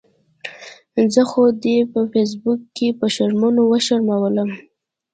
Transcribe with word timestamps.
زه 1.13 1.21
خو 1.29 1.43
دې 1.63 1.77
په 1.91 1.99
فیسبوک 2.11 2.61
کې 2.75 2.87
په 2.99 3.05
شرمونو 3.15 3.61
وشرمؤلم 3.71 4.49